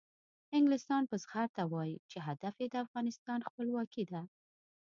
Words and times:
انګلستان 0.57 1.03
په 1.09 1.15
زغرده 1.23 1.63
وایي 1.73 1.97
چې 2.11 2.17
هدف 2.27 2.55
یې 2.61 2.67
د 2.71 2.75
افغانستان 2.85 3.39
خپلواکي 3.47 4.03
ده. 4.11 4.21